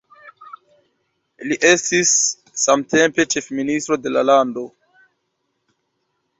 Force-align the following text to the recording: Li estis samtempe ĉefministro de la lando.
Li 1.49 1.57
estis 1.73 2.13
samtempe 2.63 3.27
ĉefministro 3.37 4.01
de 4.07 4.17
la 4.17 4.27
lando. 4.33 4.67